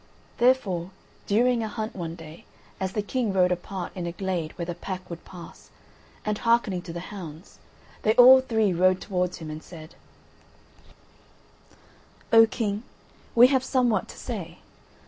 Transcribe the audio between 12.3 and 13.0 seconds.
"O King,